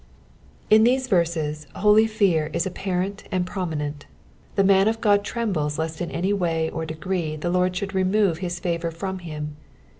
[0.71, 4.07] In these yerses holy fear is apparent and prominent.
[4.55, 8.39] The man of God trembles lest in any way or degree the Lord snould remove
[8.39, 9.57] his favour from him.